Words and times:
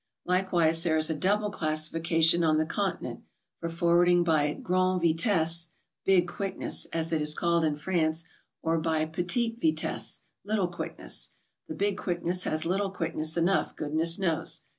Likewise 0.25 0.81
there 0.81 0.97
is 0.97 1.11
a 1.11 1.15
double 1.15 1.51
classification 1.51 2.43
on 2.43 2.57
the 2.57 2.65
Continent, 2.65 3.19
for 3.59 3.69
forwarding 3.69 4.23
by 4.23 4.51
"grande 4.55 4.99
vitesse,"— 5.03 5.67
big 6.07 6.27
quickness, 6.27 6.87
^as 6.91 7.13
it 7.13 7.21
is 7.21 7.35
called 7.35 7.63
in 7.63 7.75
France; 7.75 8.25
or 8.63 8.79
by 8.79 9.05
"petite 9.05 9.61
vitesse,"— 9.61 10.21
little 10.43 10.69
quickness. 10.69 11.35
The 11.67 11.75
"big 11.75 11.97
quickness" 11.97 12.45
has 12.45 12.65
little 12.65 12.89
quickness 12.89 13.37
enough, 13.37 13.75
goodness 13.75 14.17
knows. 14.17 14.63